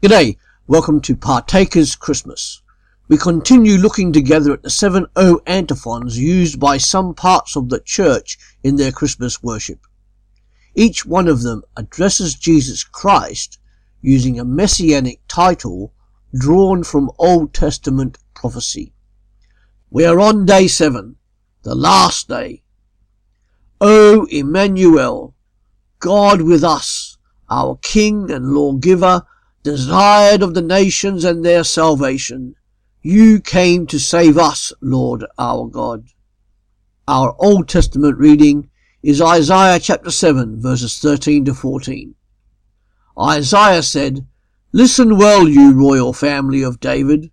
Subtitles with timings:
[0.00, 0.36] G'day,
[0.68, 2.62] welcome to Partakers Christmas.
[3.08, 7.80] We continue looking together at the seven O antiphons used by some parts of the
[7.80, 9.80] church in their Christmas worship.
[10.76, 13.58] Each one of them addresses Jesus Christ
[14.00, 15.92] using a messianic title
[16.32, 18.92] drawn from Old Testament prophecy.
[19.90, 21.16] We are on day seven,
[21.64, 22.62] the last day.
[23.80, 25.34] O Emmanuel,
[25.98, 27.18] God with us,
[27.50, 29.26] our King and Lawgiver,
[29.62, 32.54] desired of the nations and their salvation.
[33.02, 36.08] You came to save us, Lord our God.
[37.06, 38.70] Our Old Testament reading
[39.02, 42.14] is Isaiah chapter 7 verses 13 to 14.
[43.18, 44.26] Isaiah said,
[44.72, 47.30] Listen well, you royal family of David.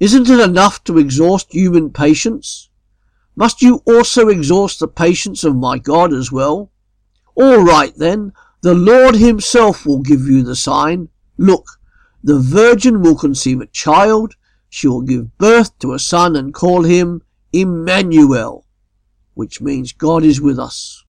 [0.00, 2.70] Isn't it enough to exhaust human patience?
[3.34, 6.70] Must you also exhaust the patience of my God as well?
[7.34, 8.32] All right then,
[8.62, 11.10] the Lord himself will give you the sign.
[11.38, 11.66] Look,
[12.22, 14.34] the virgin will conceive a child,
[14.68, 18.66] she will give birth to a son and call him Emmanuel,
[19.34, 21.04] which means God is with us.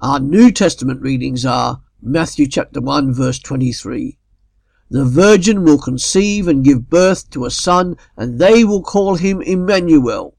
[0.00, 4.18] Our New Testament readings are Matthew chapter 1 verse 23.
[4.90, 9.42] The virgin will conceive and give birth to a son, and they will call him
[9.42, 10.36] Emmanuel,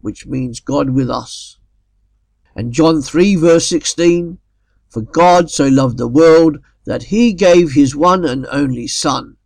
[0.00, 1.58] which means God with us.
[2.54, 4.38] And John 3 verse 16,
[4.88, 9.36] For God so loved the world that he gave his one and only Son,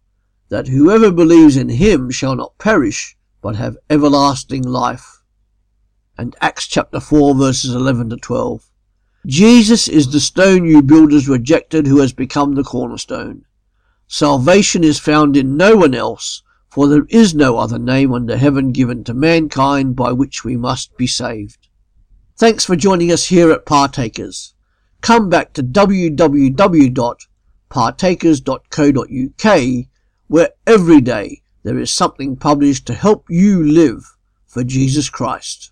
[0.49, 5.25] that whoever believes in him shall not perish, but have everlasting life.
[6.17, 8.71] And Acts chapter 4 verses 11 to 12.
[9.27, 13.45] Jesus is the stone you builders rejected who has become the cornerstone.
[14.07, 18.71] Salvation is found in no one else, for there is no other name under heaven
[18.71, 21.67] given to mankind by which we must be saved.
[22.37, 24.55] Thanks for joining us here at Partakers.
[25.01, 25.63] Come back to
[27.73, 29.87] www.partakers.co.uk
[30.29, 35.72] where every day there is something published to help you live for Jesus Christ.